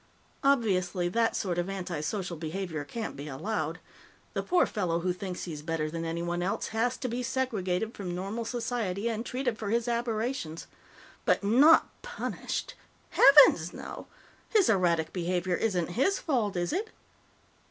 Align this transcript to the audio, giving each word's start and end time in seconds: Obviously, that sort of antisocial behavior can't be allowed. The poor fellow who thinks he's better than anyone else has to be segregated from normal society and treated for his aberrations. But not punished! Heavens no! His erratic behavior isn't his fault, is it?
Obviously, 0.43 1.09
that 1.09 1.35
sort 1.35 1.59
of 1.59 1.69
antisocial 1.69 2.35
behavior 2.35 2.83
can't 2.83 3.15
be 3.15 3.27
allowed. 3.27 3.77
The 4.33 4.41
poor 4.41 4.65
fellow 4.65 5.01
who 5.01 5.13
thinks 5.13 5.43
he's 5.43 5.61
better 5.61 5.91
than 5.91 6.05
anyone 6.05 6.41
else 6.41 6.69
has 6.69 6.97
to 6.97 7.07
be 7.07 7.21
segregated 7.21 7.93
from 7.93 8.15
normal 8.15 8.43
society 8.45 9.09
and 9.11 9.23
treated 9.23 9.59
for 9.59 9.69
his 9.69 9.87
aberrations. 9.87 10.65
But 11.23 11.43
not 11.43 11.85
punished! 12.01 12.73
Heavens 13.11 13.73
no! 13.73 14.07
His 14.49 14.69
erratic 14.69 15.13
behavior 15.13 15.53
isn't 15.55 15.89
his 15.91 16.17
fault, 16.17 16.55
is 16.57 16.73
it? 16.73 16.89